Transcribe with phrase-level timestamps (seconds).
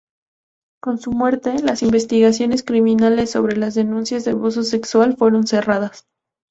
[0.81, 6.07] Con su muerte, las investigaciones criminales sobre las denuncias de abuso sexual fueron cerradas.